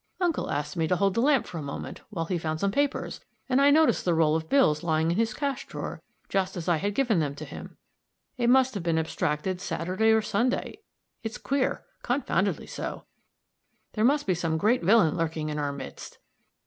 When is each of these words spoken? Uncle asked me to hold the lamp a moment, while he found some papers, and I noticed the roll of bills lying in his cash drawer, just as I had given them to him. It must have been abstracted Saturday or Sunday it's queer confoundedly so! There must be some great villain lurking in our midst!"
Uncle 0.19 0.49
asked 0.49 0.75
me 0.75 0.87
to 0.87 0.95
hold 0.95 1.13
the 1.13 1.21
lamp 1.21 1.53
a 1.53 1.61
moment, 1.61 2.01
while 2.09 2.25
he 2.25 2.39
found 2.39 2.59
some 2.59 2.71
papers, 2.71 3.21
and 3.47 3.61
I 3.61 3.69
noticed 3.69 4.03
the 4.03 4.15
roll 4.15 4.35
of 4.35 4.49
bills 4.49 4.81
lying 4.81 5.11
in 5.11 5.17
his 5.17 5.31
cash 5.35 5.67
drawer, 5.67 6.01
just 6.27 6.57
as 6.57 6.67
I 6.67 6.77
had 6.77 6.95
given 6.95 7.19
them 7.19 7.35
to 7.35 7.45
him. 7.45 7.77
It 8.35 8.49
must 8.49 8.73
have 8.73 8.81
been 8.81 8.97
abstracted 8.97 9.61
Saturday 9.61 10.09
or 10.11 10.23
Sunday 10.23 10.79
it's 11.21 11.37
queer 11.37 11.85
confoundedly 12.01 12.65
so! 12.65 13.05
There 13.93 14.03
must 14.03 14.25
be 14.25 14.33
some 14.33 14.57
great 14.57 14.81
villain 14.81 15.15
lurking 15.15 15.49
in 15.49 15.59
our 15.59 15.71
midst!" 15.71 16.17